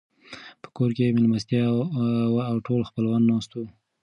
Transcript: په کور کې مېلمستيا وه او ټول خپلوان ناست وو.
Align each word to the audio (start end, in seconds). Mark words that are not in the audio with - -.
په 0.61 0.67
کور 0.77 0.89
کې 0.97 1.15
مېلمستيا 1.15 1.63
وه 2.33 2.43
او 2.51 2.57
ټول 2.67 2.81
خپلوان 2.89 3.21
ناست 3.31 3.49
وو. 3.53 3.65